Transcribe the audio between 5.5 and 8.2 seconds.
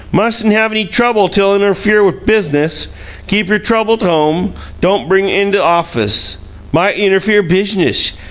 to th' office. Might innerfere business!